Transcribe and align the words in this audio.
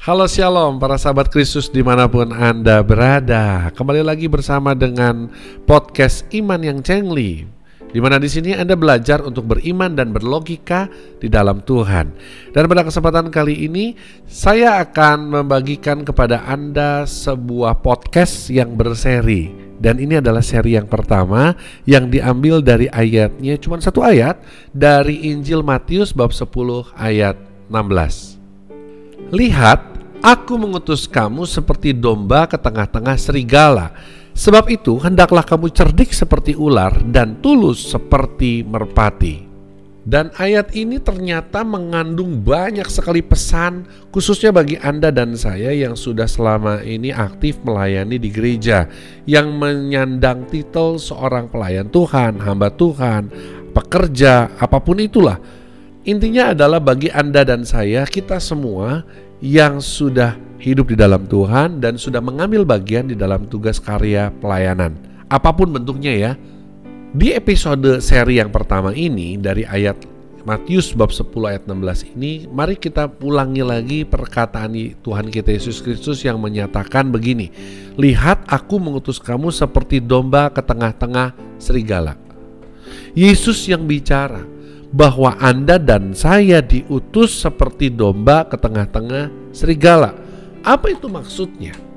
Halo 0.00 0.24
Shalom 0.24 0.80
para 0.80 0.96
sahabat 0.96 1.28
Kristus 1.28 1.68
di 1.68 1.84
mana 1.84 2.08
pun 2.08 2.32
Anda 2.32 2.80
berada. 2.80 3.68
Kembali 3.76 4.00
lagi 4.00 4.32
bersama 4.32 4.72
dengan 4.72 5.28
podcast 5.68 6.24
Iman 6.32 6.64
yang 6.64 6.80
Cengli 6.80 7.44
Di 7.92 8.00
mana 8.00 8.16
di 8.16 8.24
sini 8.24 8.56
Anda 8.56 8.80
belajar 8.80 9.20
untuk 9.20 9.52
beriman 9.52 9.92
dan 9.92 10.16
berlogika 10.16 10.88
di 11.20 11.28
dalam 11.28 11.60
Tuhan. 11.60 12.16
Dan 12.48 12.64
pada 12.64 12.80
kesempatan 12.80 13.28
kali 13.28 13.68
ini 13.68 13.92
Saya 14.24 14.80
akan 14.80 15.36
membagikan 15.36 16.00
kepada 16.00 16.48
Anda 16.48 17.04
sebuah 17.04 17.84
podcast 17.84 18.48
yang 18.48 18.80
berseri. 18.80 19.52
Dan 19.76 20.00
ini 20.00 20.16
adalah 20.16 20.40
seri 20.40 20.80
yang 20.80 20.88
pertama 20.88 21.52
Yang 21.84 22.16
diambil 22.16 22.64
dari 22.64 22.88
ayatnya 22.88 23.60
Cuma 23.60 23.76
satu 23.80 24.00
ayat 24.00 24.40
Dari 24.72 25.28
Injil 25.28 25.60
Matius 25.60 26.16
bab 26.16 26.32
10 26.32 26.48
ayat 27.00 27.36
16 27.68 28.40
Lihat, 29.30 29.89
Aku 30.20 30.60
mengutus 30.60 31.08
kamu 31.08 31.48
seperti 31.48 31.96
domba 31.96 32.44
ke 32.44 32.60
tengah-tengah 32.60 33.16
serigala. 33.16 33.96
Sebab 34.36 34.68
itu, 34.68 35.00
hendaklah 35.00 35.40
kamu 35.40 35.72
cerdik 35.72 36.12
seperti 36.12 36.52
ular 36.52 36.92
dan 37.08 37.40
tulus 37.40 37.88
seperti 37.88 38.60
merpati. 38.60 39.48
Dan 40.04 40.28
ayat 40.36 40.76
ini 40.76 41.00
ternyata 41.00 41.64
mengandung 41.64 42.36
banyak 42.36 42.84
sekali 42.92 43.24
pesan, 43.24 43.88
khususnya 44.12 44.52
bagi 44.52 44.76
Anda 44.76 45.08
dan 45.08 45.40
saya 45.40 45.72
yang 45.72 45.96
sudah 45.96 46.28
selama 46.28 46.84
ini 46.84 47.16
aktif 47.16 47.56
melayani 47.64 48.20
di 48.20 48.28
gereja, 48.28 48.92
yang 49.24 49.56
menyandang 49.56 50.44
titel 50.52 51.00
seorang 51.00 51.48
pelayan 51.48 51.88
Tuhan, 51.88 52.44
hamba 52.44 52.68
Tuhan, 52.68 53.32
pekerja, 53.72 54.52
apa 54.60 54.84
pun 54.84 55.00
itulah. 55.00 55.40
Intinya 56.04 56.52
adalah 56.52 56.80
bagi 56.80 57.08
Anda 57.08 57.40
dan 57.40 57.64
saya, 57.64 58.04
kita 58.04 58.36
semua 58.36 59.04
yang 59.40 59.80
sudah 59.80 60.36
hidup 60.60 60.92
di 60.92 60.96
dalam 60.96 61.24
Tuhan 61.24 61.80
dan 61.80 61.96
sudah 61.96 62.20
mengambil 62.20 62.68
bagian 62.68 63.08
di 63.08 63.16
dalam 63.16 63.48
tugas 63.48 63.80
karya 63.80 64.28
pelayanan. 64.38 64.96
Apa 65.32 65.50
pun 65.56 65.72
bentuknya 65.72 66.12
ya. 66.12 66.32
Di 67.10 67.34
episode 67.34 67.98
seri 67.98 68.38
yang 68.38 68.54
pertama 68.54 68.94
ini 68.94 69.34
dari 69.34 69.66
ayat 69.66 69.98
Matius 70.46 70.96
bab 70.96 71.12
10 71.12 71.26
ayat 71.44 71.62
16 71.68 72.16
ini 72.16 72.48
mari 72.48 72.78
kita 72.78 73.12
ulangi 73.20 73.60
lagi 73.60 73.98
perkataan 74.08 74.72
Tuhan 75.04 75.28
kita 75.28 75.52
Yesus 75.52 75.84
Kristus 75.84 76.24
yang 76.24 76.40
menyatakan 76.40 77.12
begini 77.12 77.52
Lihat 78.00 78.48
aku 78.48 78.80
mengutus 78.80 79.20
kamu 79.20 79.52
seperti 79.52 80.00
domba 80.00 80.48
ke 80.48 80.64
tengah-tengah 80.64 81.36
serigala 81.60 82.16
Yesus 83.12 83.68
yang 83.68 83.84
bicara 83.84 84.40
bahwa 84.90 85.38
Anda 85.38 85.78
dan 85.78 86.12
saya 86.18 86.58
diutus 86.58 87.38
seperti 87.38 87.94
domba 87.94 88.46
ke 88.46 88.58
tengah-tengah 88.58 89.54
serigala. 89.54 90.14
Apa 90.66 90.90
itu 90.90 91.06
maksudnya? 91.06 91.90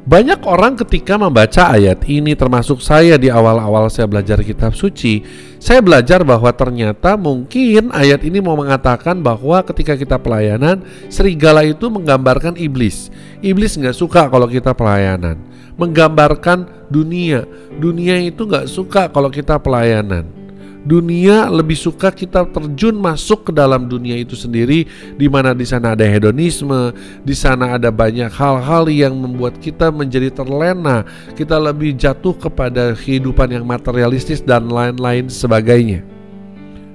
Banyak 0.00 0.48
orang 0.48 0.80
ketika 0.80 1.20
membaca 1.20 1.76
ayat 1.76 2.00
ini 2.08 2.32
termasuk 2.32 2.80
saya 2.80 3.20
di 3.20 3.28
awal-awal 3.28 3.92
saya 3.92 4.08
belajar 4.08 4.40
kitab 4.40 4.72
suci 4.72 5.20
Saya 5.60 5.84
belajar 5.84 6.24
bahwa 6.24 6.48
ternyata 6.56 7.20
mungkin 7.20 7.92
ayat 7.92 8.24
ini 8.24 8.40
mau 8.40 8.56
mengatakan 8.56 9.20
bahwa 9.20 9.60
ketika 9.60 10.00
kita 10.00 10.16
pelayanan 10.16 10.80
Serigala 11.12 11.68
itu 11.68 11.92
menggambarkan 11.92 12.56
iblis 12.56 13.12
Iblis 13.44 13.76
nggak 13.76 13.92
suka 13.92 14.32
kalau 14.32 14.48
kita 14.48 14.72
pelayanan 14.72 15.36
Menggambarkan 15.76 16.88
dunia 16.88 17.44
Dunia 17.76 18.24
itu 18.24 18.48
nggak 18.48 18.72
suka 18.72 19.12
kalau 19.12 19.28
kita 19.28 19.60
pelayanan 19.60 20.39
dunia 20.84 21.48
lebih 21.52 21.76
suka 21.76 22.08
kita 22.08 22.48
terjun 22.48 22.96
masuk 22.96 23.50
ke 23.50 23.52
dalam 23.52 23.84
dunia 23.88 24.16
itu 24.16 24.32
sendiri 24.32 24.88
di 25.16 25.26
mana 25.28 25.52
di 25.52 25.66
sana 25.68 25.92
ada 25.92 26.06
hedonisme, 26.06 26.92
di 27.24 27.34
sana 27.36 27.76
ada 27.76 27.92
banyak 27.92 28.32
hal-hal 28.32 28.88
yang 28.88 29.12
membuat 29.16 29.60
kita 29.60 29.92
menjadi 29.92 30.32
terlena, 30.32 31.04
kita 31.36 31.60
lebih 31.60 31.96
jatuh 31.96 32.32
kepada 32.36 32.96
kehidupan 32.96 33.52
yang 33.52 33.64
materialistis 33.68 34.40
dan 34.40 34.68
lain-lain 34.72 35.28
sebagainya. 35.28 36.00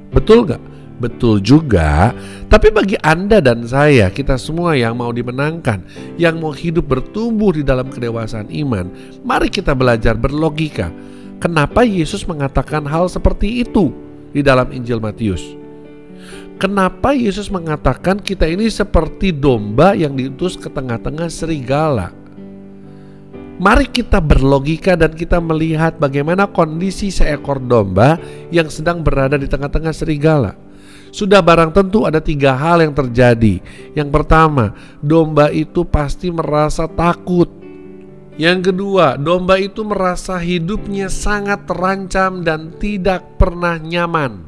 Betul 0.10 0.48
gak? 0.48 0.64
Betul 0.96 1.44
juga, 1.44 2.16
tapi 2.48 2.72
bagi 2.72 2.96
Anda 3.04 3.44
dan 3.44 3.68
saya, 3.68 4.08
kita 4.08 4.40
semua 4.40 4.80
yang 4.80 4.96
mau 4.96 5.12
dimenangkan, 5.12 5.84
yang 6.16 6.40
mau 6.40 6.56
hidup 6.56 6.88
bertumbuh 6.88 7.52
di 7.52 7.68
dalam 7.68 7.92
kedewasaan 7.92 8.48
iman, 8.48 8.88
mari 9.28 9.52
kita 9.52 9.76
belajar 9.76 10.16
berlogika 10.16 10.88
Kenapa 11.46 11.86
Yesus 11.86 12.26
mengatakan 12.26 12.82
hal 12.90 13.06
seperti 13.06 13.62
itu 13.62 13.94
di 14.34 14.42
dalam 14.42 14.66
Injil 14.74 14.98
Matius? 14.98 15.46
Kenapa 16.58 17.14
Yesus 17.14 17.54
mengatakan 17.54 18.18
kita 18.18 18.50
ini 18.50 18.66
seperti 18.66 19.30
domba 19.30 19.94
yang 19.94 20.18
diutus 20.18 20.58
ke 20.58 20.74
tengah-tengah 20.74 21.30
serigala? 21.30 22.10
Mari 23.62 23.86
kita 23.94 24.18
berlogika 24.18 24.98
dan 24.98 25.14
kita 25.14 25.38
melihat 25.38 26.02
bagaimana 26.02 26.50
kondisi 26.50 27.14
seekor 27.14 27.62
domba 27.62 28.18
yang 28.50 28.66
sedang 28.66 29.06
berada 29.06 29.38
di 29.38 29.46
tengah-tengah 29.46 29.94
serigala. 29.94 30.58
Sudah 31.14 31.46
barang 31.46 31.78
tentu 31.78 32.10
ada 32.10 32.26
tiga 32.26 32.58
hal 32.58 32.82
yang 32.82 32.98
terjadi. 32.98 33.62
Yang 33.94 34.10
pertama, 34.10 34.74
domba 34.98 35.54
itu 35.54 35.86
pasti 35.86 36.34
merasa 36.34 36.90
takut 36.90 37.65
yang 38.36 38.60
kedua, 38.60 39.16
domba 39.16 39.56
itu 39.56 39.88
merasa 39.88 40.36
hidupnya 40.36 41.08
sangat 41.08 41.64
terancam 41.64 42.44
dan 42.44 42.76
tidak 42.76 43.40
pernah 43.40 43.80
nyaman. 43.80 44.44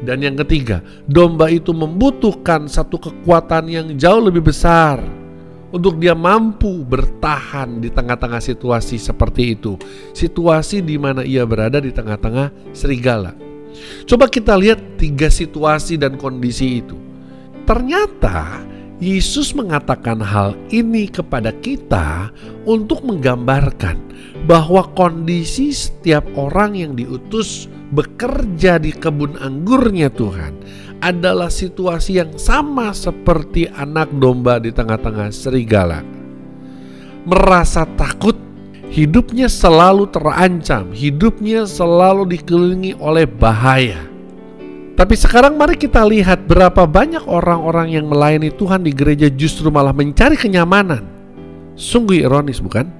Dan 0.00 0.24
yang 0.24 0.40
ketiga, 0.40 0.80
domba 1.04 1.52
itu 1.52 1.76
membutuhkan 1.76 2.64
satu 2.70 2.96
kekuatan 2.96 3.68
yang 3.68 3.86
jauh 3.98 4.22
lebih 4.24 4.48
besar 4.48 5.02
untuk 5.68 6.00
dia 6.00 6.16
mampu 6.16 6.80
bertahan 6.86 7.82
di 7.82 7.92
tengah-tengah 7.92 8.40
situasi 8.40 8.96
seperti 8.96 9.58
itu. 9.58 9.76
Situasi 10.16 10.80
di 10.80 10.96
mana 10.96 11.26
ia 11.26 11.44
berada 11.44 11.82
di 11.82 11.92
tengah-tengah 11.92 12.72
serigala. 12.72 13.36
Coba 14.08 14.32
kita 14.32 14.56
lihat 14.56 14.96
tiga 14.96 15.28
situasi 15.28 16.00
dan 16.00 16.16
kondisi 16.16 16.80
itu. 16.80 16.96
Ternyata 17.68 18.64
Yesus 18.98 19.54
mengatakan 19.54 20.18
hal 20.18 20.58
ini 20.74 21.06
kepada 21.06 21.54
kita 21.62 22.34
untuk 22.66 23.06
menggambarkan 23.06 23.94
bahwa 24.50 24.90
kondisi 24.98 25.70
setiap 25.70 26.26
orang 26.34 26.74
yang 26.74 26.92
diutus 26.98 27.70
bekerja 27.94 28.82
di 28.82 28.90
kebun 28.90 29.38
anggurnya 29.38 30.10
Tuhan 30.10 30.50
adalah 30.98 31.46
situasi 31.46 32.18
yang 32.18 32.34
sama 32.34 32.90
seperti 32.90 33.70
anak 33.70 34.10
domba 34.18 34.58
di 34.58 34.74
tengah-tengah 34.74 35.30
serigala. 35.30 36.02
Merasa 37.22 37.86
takut, 37.94 38.34
hidupnya 38.90 39.46
selalu 39.46 40.10
terancam, 40.10 40.90
hidupnya 40.90 41.70
selalu 41.70 42.34
dikelilingi 42.34 42.98
oleh 42.98 43.30
bahaya 43.30 44.17
tapi 44.98 45.14
sekarang 45.14 45.54
mari 45.54 45.78
kita 45.78 46.02
lihat 46.02 46.50
berapa 46.50 46.82
banyak 46.82 47.22
orang-orang 47.30 47.94
yang 47.94 48.10
melayani 48.10 48.50
Tuhan 48.50 48.82
di 48.82 48.90
gereja 48.90 49.30
justru 49.30 49.70
malah 49.70 49.94
mencari 49.94 50.34
kenyamanan. 50.34 51.06
Sungguh 51.78 52.26
ironis 52.26 52.58
bukan? 52.58 52.90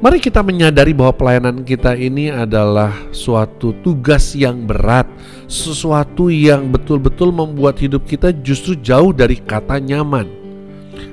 Mari 0.00 0.24
kita 0.24 0.40
menyadari 0.40 0.96
bahwa 0.96 1.12
pelayanan 1.12 1.60
kita 1.60 2.00
ini 2.00 2.32
adalah 2.32 2.96
suatu 3.12 3.76
tugas 3.84 4.32
yang 4.32 4.64
berat, 4.64 5.04
sesuatu 5.44 6.32
yang 6.32 6.72
betul-betul 6.72 7.28
membuat 7.28 7.76
hidup 7.76 8.08
kita 8.08 8.32
justru 8.40 8.72
jauh 8.80 9.12
dari 9.12 9.36
kata 9.36 9.76
nyaman. 9.84 10.24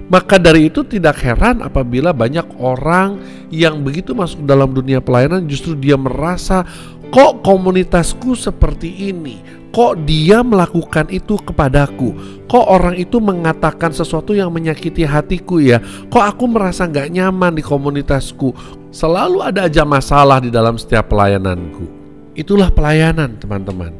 Maka 0.07 0.39
dari 0.39 0.71
itu 0.71 0.83
tidak 0.87 1.23
heran 1.23 1.59
apabila 1.59 2.15
banyak 2.15 2.47
orang 2.59 3.19
yang 3.51 3.83
begitu 3.83 4.15
masuk 4.15 4.47
dalam 4.47 4.71
dunia 4.71 5.03
pelayanan 5.03 5.43
justru 5.47 5.75
dia 5.75 5.99
merasa 5.99 6.63
kok 7.11 7.43
komunitasku 7.43 8.33
seperti 8.39 9.11
ini, 9.11 9.43
kok 9.75 9.99
dia 10.07 10.39
melakukan 10.41 11.11
itu 11.11 11.35
kepadaku? 11.43 12.15
Kok 12.47 12.65
orang 12.71 12.95
itu 12.95 13.19
mengatakan 13.19 13.91
sesuatu 13.91 14.31
yang 14.31 14.49
menyakiti 14.49 15.03
hatiku 15.03 15.59
ya? 15.59 15.83
Kok 16.07 16.23
aku 16.23 16.47
merasa 16.47 16.87
nggak 16.87 17.11
nyaman 17.11 17.59
di 17.59 17.63
komunitasku? 17.63 18.55
Selalu 18.95 19.43
ada 19.43 19.67
aja 19.67 19.83
masalah 19.83 20.39
di 20.39 20.47
dalam 20.51 20.79
setiap 20.79 21.11
pelayananku. 21.11 21.87
Itulah 22.35 22.71
pelayanan 22.71 23.35
teman-teman. 23.39 23.91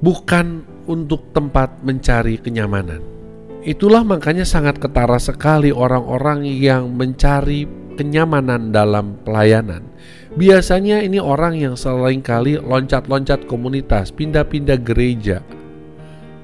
Bukan 0.00 0.64
untuk 0.88 1.30
tempat 1.36 1.84
mencari 1.84 2.40
kenyamanan. 2.40 3.00
Itulah 3.62 4.02
makanya 4.02 4.42
sangat 4.42 4.82
ketara 4.82 5.22
sekali 5.22 5.70
orang-orang 5.70 6.42
yang 6.48 6.90
mencari 6.90 7.68
kenyamanan 7.94 8.74
dalam 8.74 9.14
pelayanan 9.22 9.86
Biasanya 10.32 11.04
ini 11.04 11.20
orang 11.20 11.60
yang 11.60 11.76
sering 11.76 12.24
kali 12.24 12.56
loncat-loncat 12.56 13.44
komunitas, 13.44 14.08
pindah-pindah 14.16 14.80
gereja. 14.80 15.44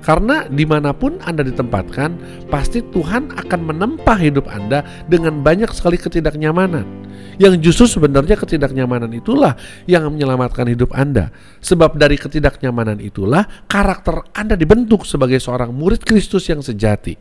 Karena 0.05 0.44
di 0.44 0.69
mana 0.69 0.93
pun 0.93 1.17
Anda 1.25 1.40
ditempatkan, 1.40 2.20
pasti 2.52 2.85
Tuhan 2.85 3.32
akan 3.32 3.61
menempa 3.64 4.12
hidup 4.20 4.44
Anda 4.52 4.85
dengan 5.08 5.40
banyak 5.40 5.73
sekali 5.73 5.96
ketidaknyamanan. 5.96 6.85
Yang 7.40 7.55
justru 7.64 7.99
sebenarnya 7.99 8.37
ketidaknyamanan 8.37 9.08
itulah 9.17 9.56
yang 9.88 10.05
menyelamatkan 10.12 10.69
hidup 10.69 10.93
Anda. 10.93 11.32
Sebab 11.64 11.96
dari 11.96 12.20
ketidaknyamanan 12.20 13.00
itulah 13.00 13.49
karakter 13.67 14.20
Anda 14.37 14.52
dibentuk 14.55 15.08
sebagai 15.08 15.40
seorang 15.40 15.73
murid 15.73 16.05
Kristus 16.05 16.44
yang 16.52 16.61
sejati. 16.61 17.17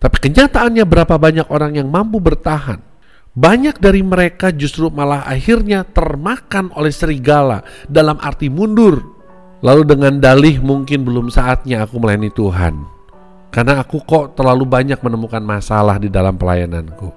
Tapi 0.00 0.16
kenyataannya 0.16 0.88
berapa 0.88 1.20
banyak 1.20 1.52
orang 1.52 1.76
yang 1.76 1.92
mampu 1.92 2.24
bertahan? 2.24 2.89
Banyak 3.30 3.78
dari 3.78 4.02
mereka 4.02 4.50
justru 4.50 4.90
malah 4.90 5.22
akhirnya 5.22 5.86
termakan 5.86 6.74
oleh 6.74 6.90
serigala 6.90 7.62
dalam 7.86 8.18
arti 8.18 8.50
mundur. 8.50 8.98
Lalu 9.62 9.82
dengan 9.86 10.18
dalih 10.18 10.58
mungkin 10.58 11.06
belum 11.06 11.30
saatnya 11.30 11.86
aku 11.86 12.02
melayani 12.02 12.32
Tuhan. 12.34 12.74
Karena 13.54 13.82
aku 13.82 14.02
kok 14.02 14.34
terlalu 14.34 14.66
banyak 14.66 14.98
menemukan 14.98 15.42
masalah 15.42 16.02
di 16.02 16.10
dalam 16.10 16.34
pelayananku. 16.34 17.10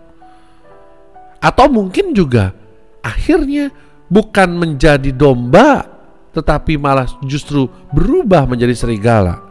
Atau 1.42 1.66
mungkin 1.74 2.14
juga 2.14 2.54
akhirnya 3.02 3.74
bukan 4.06 4.54
menjadi 4.54 5.10
domba 5.10 5.90
tetapi 6.34 6.78
malah 6.82 7.10
justru 7.26 7.66
berubah 7.90 8.46
menjadi 8.46 8.74
serigala. 8.78 9.42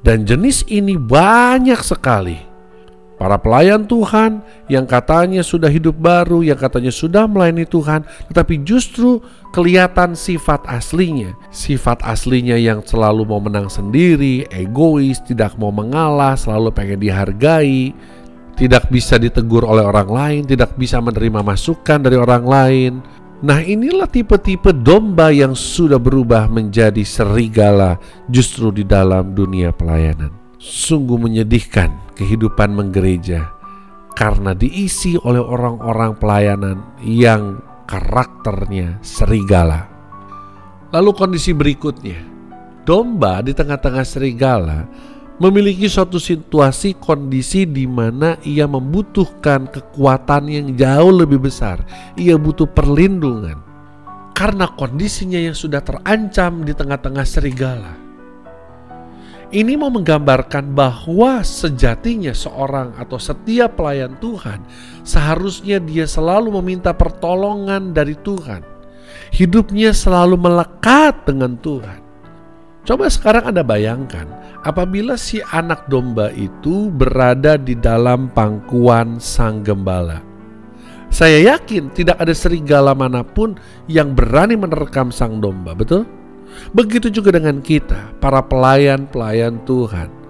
Dan 0.00 0.24
jenis 0.24 0.64
ini 0.70 0.96
banyak 0.96 1.80
sekali 1.84 2.55
Para 3.16 3.40
pelayan 3.40 3.88
Tuhan 3.88 4.44
yang 4.68 4.84
katanya 4.84 5.40
sudah 5.40 5.72
hidup 5.72 5.96
baru, 5.96 6.44
yang 6.44 6.60
katanya 6.60 6.92
sudah 6.92 7.24
melayani 7.24 7.64
Tuhan, 7.64 8.04
tetapi 8.28 8.60
justru 8.60 9.24
kelihatan 9.56 10.12
sifat 10.12 10.68
aslinya. 10.68 11.32
Sifat 11.48 12.04
aslinya 12.04 12.60
yang 12.60 12.84
selalu 12.84 13.24
mau 13.24 13.40
menang 13.40 13.72
sendiri, 13.72 14.44
egois, 14.52 15.16
tidak 15.24 15.56
mau 15.56 15.72
mengalah, 15.72 16.36
selalu 16.36 16.68
pengen 16.76 17.00
dihargai, 17.00 17.96
tidak 18.60 18.84
bisa 18.92 19.16
ditegur 19.16 19.64
oleh 19.64 19.84
orang 19.84 20.12
lain, 20.12 20.42
tidak 20.44 20.76
bisa 20.76 21.00
menerima 21.00 21.40
masukan 21.40 22.04
dari 22.04 22.20
orang 22.20 22.44
lain. 22.44 22.92
Nah, 23.40 23.64
inilah 23.64 24.08
tipe-tipe 24.12 24.76
domba 24.76 25.32
yang 25.32 25.56
sudah 25.56 26.00
berubah 26.00 26.52
menjadi 26.52 27.04
serigala 27.04 27.96
justru 28.28 28.72
di 28.72 28.84
dalam 28.84 29.32
dunia 29.32 29.72
pelayanan. 29.72 30.45
Sungguh 30.56 31.20
menyedihkan 31.20 32.16
kehidupan 32.16 32.72
menggereja 32.72 33.52
karena 34.16 34.56
diisi 34.56 35.20
oleh 35.20 35.44
orang-orang 35.44 36.16
pelayanan 36.16 36.80
yang 37.04 37.60
karakternya 37.84 38.96
serigala. 39.04 39.84
Lalu 40.96 41.10
kondisi 41.12 41.52
berikutnya, 41.52 42.24
domba 42.88 43.44
di 43.44 43.52
tengah-tengah 43.52 44.06
serigala 44.08 44.88
memiliki 45.36 45.84
suatu 45.84 46.16
situasi 46.16 46.96
kondisi 46.96 47.68
di 47.68 47.84
mana 47.84 48.40
ia 48.40 48.64
membutuhkan 48.64 49.68
kekuatan 49.68 50.48
yang 50.48 50.72
jauh 50.72 51.12
lebih 51.12 51.44
besar. 51.44 51.84
Ia 52.16 52.40
butuh 52.40 52.64
perlindungan 52.72 53.60
karena 54.32 54.72
kondisinya 54.72 55.36
yang 55.36 55.52
sudah 55.52 55.84
terancam 55.84 56.64
di 56.64 56.72
tengah-tengah 56.72 57.26
serigala. 57.28 58.05
Ini 59.46 59.78
mau 59.78 59.94
menggambarkan 59.94 60.74
bahwa 60.74 61.46
sejatinya 61.46 62.34
seorang 62.34 62.98
atau 62.98 63.14
setiap 63.14 63.78
pelayan 63.78 64.18
Tuhan 64.18 64.58
seharusnya 65.06 65.78
dia 65.78 66.02
selalu 66.02 66.58
meminta 66.58 66.90
pertolongan 66.90 67.94
dari 67.94 68.18
Tuhan. 68.18 68.66
Hidupnya 69.30 69.94
selalu 69.94 70.34
melekat 70.34 71.30
dengan 71.30 71.54
Tuhan. 71.62 72.02
Coba 72.86 73.06
sekarang 73.06 73.50
Anda 73.50 73.62
bayangkan, 73.62 74.26
apabila 74.66 75.14
si 75.14 75.38
anak 75.54 75.86
domba 75.86 76.30
itu 76.34 76.90
berada 76.90 77.54
di 77.54 77.78
dalam 77.78 78.30
pangkuan 78.30 79.22
sang 79.22 79.62
gembala. 79.62 80.22
Saya 81.06 81.54
yakin 81.54 81.94
tidak 81.94 82.18
ada 82.18 82.34
serigala 82.34 82.98
mana 82.98 83.22
pun 83.22 83.54
yang 83.86 84.10
berani 84.14 84.58
menerkam 84.58 85.14
sang 85.14 85.38
domba, 85.38 85.70
betul? 85.74 86.06
Begitu 86.72 87.08
juga 87.08 87.36
dengan 87.36 87.62
kita, 87.62 88.14
para 88.20 88.44
pelayan-pelayan 88.44 89.62
Tuhan. 89.64 90.26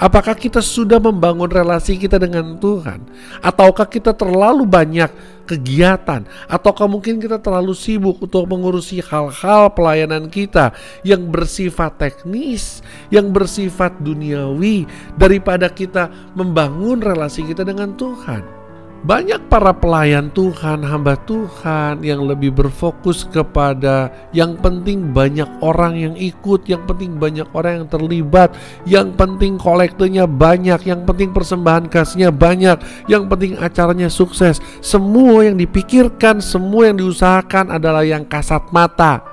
Apakah 0.00 0.32
kita 0.32 0.64
sudah 0.64 0.96
membangun 0.96 1.52
relasi 1.52 2.00
kita 2.00 2.16
dengan 2.16 2.56
Tuhan? 2.56 3.04
Ataukah 3.44 3.84
kita 3.84 4.16
terlalu 4.16 4.64
banyak 4.64 5.12
kegiatan? 5.44 6.24
Ataukah 6.48 6.88
mungkin 6.88 7.20
kita 7.20 7.36
terlalu 7.36 7.76
sibuk 7.76 8.16
untuk 8.16 8.48
mengurusi 8.48 9.04
hal-hal 9.04 9.68
pelayanan 9.76 10.32
kita 10.32 10.72
yang 11.04 11.28
bersifat 11.28 12.00
teknis, 12.00 12.80
yang 13.12 13.28
bersifat 13.28 13.92
duniawi, 14.00 14.88
daripada 15.20 15.68
kita 15.68 16.08
membangun 16.32 17.04
relasi 17.04 17.44
kita 17.44 17.60
dengan 17.60 17.92
Tuhan? 17.92 18.59
Banyak 19.00 19.48
para 19.48 19.72
pelayan 19.72 20.28
Tuhan, 20.28 20.84
hamba 20.84 21.16
Tuhan 21.24 22.04
yang 22.04 22.20
lebih 22.20 22.52
berfokus 22.52 23.24
kepada 23.24 24.12
yang 24.36 24.60
penting 24.60 25.16
banyak 25.16 25.48
orang 25.64 25.96
yang 25.96 26.12
ikut, 26.20 26.68
yang 26.68 26.84
penting 26.84 27.16
banyak 27.16 27.48
orang 27.56 27.80
yang 27.80 27.88
terlibat, 27.88 28.52
yang 28.84 29.16
penting 29.16 29.56
kolektornya 29.56 30.28
banyak, 30.28 30.84
yang 30.84 31.08
penting 31.08 31.32
persembahan 31.32 31.88
kasihnya 31.88 32.28
banyak, 32.28 32.76
yang 33.08 33.24
penting 33.24 33.56
acaranya 33.56 34.12
sukses. 34.12 34.60
Semua 34.84 35.48
yang 35.48 35.56
dipikirkan, 35.56 36.44
semua 36.44 36.92
yang 36.92 37.00
diusahakan 37.00 37.72
adalah 37.72 38.04
yang 38.04 38.28
kasat 38.28 38.68
mata. 38.68 39.24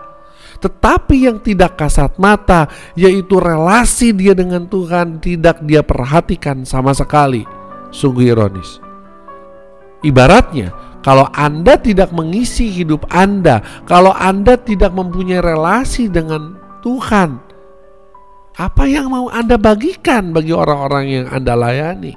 Tetapi 0.64 1.28
yang 1.28 1.44
tidak 1.44 1.75
kasat 1.75 2.16
mata, 2.16 2.72
yaitu 2.96 3.36
relasi 3.36 4.16
dia 4.16 4.31
dengan 4.31 4.64
Tuhan, 4.64 5.19
tidak 5.19 5.60
dia 5.68 5.84
perhatikan 5.84 6.64
sama 6.64 6.96
sekali. 6.96 7.44
Sungguh 7.92 8.31
ironis. 8.31 8.87
Ibaratnya, 10.06 10.74
kalau 11.02 11.26
Anda 11.32 11.80
tidak 11.80 12.12
mengisi 12.12 12.68
hidup 12.70 13.08
Anda, 13.08 13.64
kalau 13.88 14.12
Anda 14.12 14.60
tidak 14.60 14.92
mempunyai 14.92 15.40
relasi 15.40 16.12
dengan 16.12 16.60
Tuhan, 16.84 17.40
apa 18.58 18.84
yang 18.90 19.14
mau 19.14 19.30
Anda 19.30 19.56
bagikan 19.56 20.34
bagi 20.34 20.50
orang-orang 20.50 21.06
yang 21.08 21.26
Anda 21.30 21.54
layani? 21.54 22.14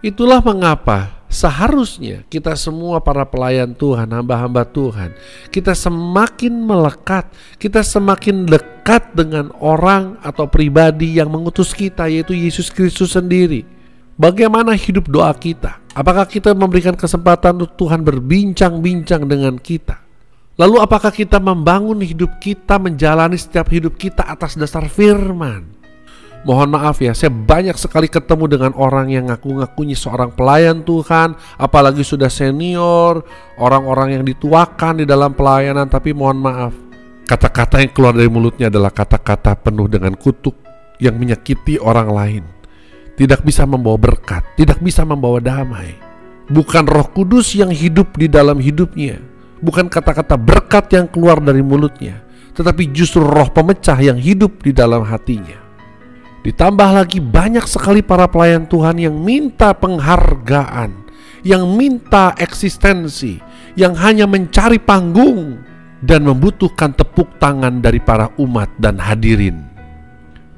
Itulah 0.00 0.40
mengapa 0.40 1.20
seharusnya 1.30 2.26
kita 2.26 2.56
semua 2.56 3.02
para 3.02 3.26
pelayan 3.26 3.74
Tuhan, 3.74 4.10
hamba-hamba 4.10 4.64
Tuhan, 4.66 5.14
kita 5.50 5.74
semakin 5.74 6.54
melekat, 6.62 7.28
kita 7.58 7.82
semakin 7.82 8.46
dekat 8.48 9.10
dengan 9.12 9.50
orang 9.60 10.16
atau 10.22 10.46
pribadi 10.50 11.18
yang 11.18 11.30
mengutus 11.30 11.74
kita 11.74 12.06
yaitu 12.10 12.32
Yesus 12.32 12.70
Kristus 12.70 13.18
sendiri. 13.18 13.66
Bagaimana 14.16 14.76
hidup 14.76 15.08
doa 15.08 15.32
kita? 15.32 15.79
Apakah 15.90 16.22
kita 16.22 16.54
memberikan 16.54 16.94
kesempatan 16.94 17.58
untuk 17.58 17.74
Tuhan 17.74 18.06
berbincang-bincang 18.06 19.26
dengan 19.26 19.58
kita? 19.58 19.98
Lalu 20.54 20.78
apakah 20.78 21.10
kita 21.10 21.42
membangun 21.42 21.98
hidup 21.98 22.38
kita, 22.38 22.78
menjalani 22.78 23.34
setiap 23.34 23.66
hidup 23.74 23.98
kita 23.98 24.22
atas 24.22 24.54
dasar 24.54 24.86
firman? 24.86 25.66
Mohon 26.46 26.78
maaf 26.78 27.02
ya, 27.02 27.10
saya 27.12 27.28
banyak 27.28 27.74
sekali 27.76 28.06
ketemu 28.06 28.48
dengan 28.48 28.72
orang 28.78 29.12
yang 29.12 29.28
ngaku-ngakunya 29.28 29.98
seorang 29.98 30.32
pelayan 30.32 30.80
Tuhan, 30.86 31.36
apalagi 31.58 32.00
sudah 32.06 32.30
senior, 32.32 33.26
orang-orang 33.60 34.16
yang 34.16 34.24
dituakan 34.24 35.02
di 35.02 35.04
dalam 35.04 35.36
pelayanan, 35.36 35.90
tapi 35.90 36.16
mohon 36.16 36.40
maaf, 36.40 36.72
kata-kata 37.28 37.84
yang 37.84 37.92
keluar 37.92 38.14
dari 38.16 38.30
mulutnya 38.30 38.72
adalah 38.72 38.94
kata-kata 38.94 39.58
penuh 39.58 39.90
dengan 39.90 40.16
kutuk 40.16 40.54
yang 40.96 41.18
menyakiti 41.20 41.76
orang 41.76 42.08
lain 42.08 42.59
tidak 43.16 43.46
bisa 43.46 43.64
membawa 43.64 43.96
berkat, 43.96 44.42
tidak 44.54 44.78
bisa 44.82 45.06
membawa 45.06 45.40
damai. 45.40 45.96
Bukan 46.50 46.84
Roh 46.84 47.06
Kudus 47.14 47.54
yang 47.54 47.70
hidup 47.70 48.18
di 48.18 48.26
dalam 48.26 48.58
hidupnya, 48.58 49.22
bukan 49.62 49.86
kata-kata 49.86 50.34
berkat 50.34 50.90
yang 50.90 51.06
keluar 51.06 51.38
dari 51.38 51.62
mulutnya, 51.62 52.26
tetapi 52.58 52.90
justru 52.90 53.22
roh 53.22 53.46
pemecah 53.48 53.96
yang 54.02 54.18
hidup 54.18 54.58
di 54.60 54.74
dalam 54.74 55.06
hatinya. 55.06 55.56
Ditambah 56.42 56.90
lagi 56.96 57.22
banyak 57.22 57.68
sekali 57.68 58.02
para 58.02 58.26
pelayan 58.26 58.66
Tuhan 58.66 58.98
yang 58.98 59.14
minta 59.14 59.76
penghargaan, 59.76 60.90
yang 61.46 61.68
minta 61.76 62.34
eksistensi, 62.34 63.38
yang 63.78 63.94
hanya 63.94 64.26
mencari 64.26 64.82
panggung 64.82 65.60
dan 66.02 66.24
membutuhkan 66.26 66.96
tepuk 66.96 67.38
tangan 67.38 67.78
dari 67.78 68.00
para 68.02 68.32
umat 68.40 68.72
dan 68.80 68.98
hadirin. 68.98 69.69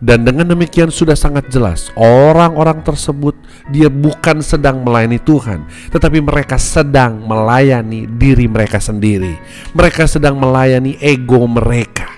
Dan 0.02 0.26
dengan 0.26 0.50
demikian 0.50 0.90
sudah 0.90 1.14
sangat 1.14 1.47
jelas 1.47 1.94
orang-orang 1.94 2.82
tersebut 2.82 3.38
dia 3.71 3.87
bukan 3.87 4.42
sedang 4.42 4.82
melayani 4.82 5.23
Tuhan, 5.23 5.62
tetapi 5.94 6.18
mereka 6.18 6.59
sedang 6.59 7.23
melayani 7.23 8.11
diri 8.11 8.50
mereka 8.50 8.82
sendiri. 8.82 9.38
Mereka 9.71 10.11
sedang 10.11 10.42
melayani 10.42 10.99
ego 10.99 11.47
mereka. 11.47 12.11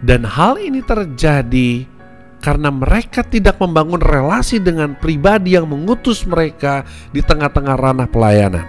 Dan 0.00 0.24
hal 0.24 0.56
ini 0.56 0.80
terjadi 0.80 1.84
karena 2.40 2.72
mereka 2.72 3.20
tidak 3.20 3.60
membangun 3.60 4.00
relasi 4.00 4.56
dengan 4.56 4.96
pribadi 4.96 5.52
yang 5.52 5.68
mengutus 5.68 6.24
mereka 6.24 6.88
di 7.12 7.20
tengah-tengah 7.20 7.76
ranah 7.76 8.08
pelayanan. 8.08 8.64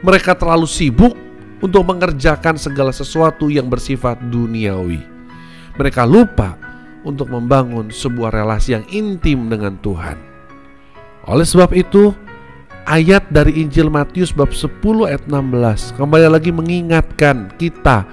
Mereka 0.00 0.32
terlalu 0.40 0.64
sibuk 0.64 1.12
untuk 1.60 1.84
mengerjakan 1.84 2.56
segala 2.56 2.88
sesuatu 2.88 3.52
yang 3.52 3.68
bersifat 3.68 4.16
duniawi. 4.32 5.04
Mereka 5.76 6.08
lupa 6.08 6.63
untuk 7.04 7.30
membangun 7.30 7.92
sebuah 7.92 8.32
relasi 8.32 8.74
yang 8.74 8.84
intim 8.90 9.46
dengan 9.52 9.76
Tuhan. 9.78 10.16
Oleh 11.24 11.46
sebab 11.46 11.72
itu, 11.72 12.12
ayat 12.84 13.28
dari 13.32 13.64
Injil 13.64 13.88
Matius 13.88 14.32
bab 14.32 14.52
10 14.52 15.08
ayat 15.08 15.24
16 15.24 15.96
kembali 15.96 16.28
lagi 16.28 16.52
mengingatkan 16.52 17.48
kita 17.56 18.04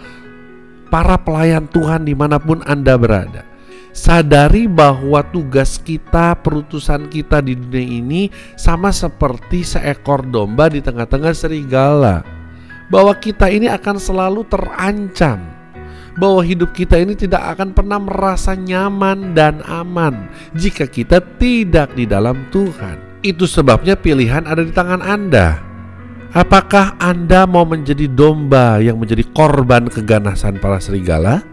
para 0.87 1.15
pelayan 1.19 1.67
Tuhan 1.71 2.07
di 2.07 2.15
mana 2.15 2.39
pun 2.39 2.63
Anda 2.67 2.95
berada. 2.99 3.47
sadari 3.91 4.71
bahwa 4.71 5.19
tugas 5.35 5.75
kita, 5.75 6.39
perutusan 6.39 7.11
kita 7.11 7.43
di 7.43 7.59
dunia 7.59 7.83
ini 7.99 8.21
sama 8.55 8.87
seperti 8.87 9.67
seekor 9.67 10.23
domba 10.23 10.71
di 10.71 10.79
tengah-tengah 10.79 11.35
serigala. 11.35 12.23
Bahwa 12.87 13.11
kita 13.15 13.51
ini 13.51 13.67
akan 13.67 13.99
selalu 13.99 14.47
terancam. 14.47 15.60
Bahwa 16.19 16.43
hidup 16.43 16.75
kita 16.75 16.99
ini 16.99 17.15
tidak 17.15 17.55
akan 17.55 17.71
pernah 17.71 17.99
merasa 17.99 18.51
nyaman 18.51 19.31
dan 19.31 19.63
aman 19.63 20.27
jika 20.51 20.83
kita 20.87 21.23
tidak 21.39 21.95
di 21.95 22.03
dalam 22.03 22.47
Tuhan. 22.51 23.23
Itu 23.23 23.47
sebabnya 23.47 23.95
pilihan 23.95 24.43
ada 24.49 24.65
di 24.65 24.73
tangan 24.73 24.99
Anda. 24.99 25.61
Apakah 26.31 26.95
Anda 26.99 27.43
mau 27.43 27.67
menjadi 27.67 28.07
domba 28.07 28.79
yang 28.79 28.95
menjadi 28.95 29.23
korban 29.35 29.91
keganasan 29.91 30.63
para 30.63 30.79
serigala? 30.79 31.43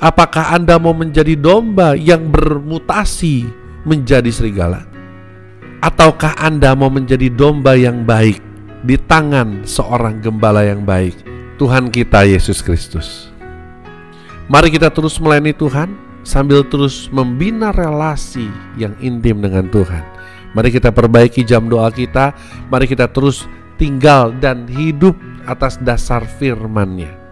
Apakah 0.00 0.56
Anda 0.56 0.78
mau 0.80 0.96
menjadi 0.96 1.36
domba 1.36 1.92
yang 1.92 2.32
bermutasi 2.32 3.44
menjadi 3.84 4.30
serigala? 4.32 4.88
Ataukah 5.84 6.38
Anda 6.42 6.74
mau 6.74 6.90
menjadi 6.90 7.30
domba 7.30 7.78
yang 7.78 8.02
baik 8.02 8.40
di 8.82 8.94
tangan 8.94 9.66
seorang 9.68 10.22
gembala 10.22 10.62
yang 10.66 10.86
baik, 10.86 11.18
Tuhan 11.58 11.90
kita 11.90 12.24
Yesus 12.26 12.62
Kristus? 12.62 13.30
Mari 14.48 14.72
kita 14.72 14.88
terus 14.88 15.20
melayani 15.20 15.52
Tuhan 15.52 15.92
sambil 16.24 16.64
terus 16.64 17.12
membina 17.12 17.68
relasi 17.72 18.48
yang 18.80 18.96
intim 19.04 19.44
dengan 19.44 19.68
Tuhan. 19.68 20.04
Mari 20.56 20.72
kita 20.72 20.88
perbaiki 20.88 21.44
jam 21.44 21.68
doa 21.68 21.92
kita, 21.92 22.32
mari 22.72 22.88
kita 22.88 23.12
terus 23.12 23.44
tinggal 23.76 24.32
dan 24.40 24.64
hidup 24.64 25.14
atas 25.44 25.76
dasar 25.84 26.24
firman-Nya 26.24 27.28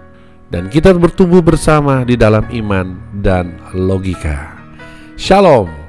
dan 0.51 0.71
kita 0.71 0.95
bertumbuh 0.95 1.43
bersama 1.43 2.07
di 2.07 2.15
dalam 2.15 2.47
iman 2.53 2.97
dan 3.19 3.59
logika. 3.75 4.55
Shalom. 5.19 5.86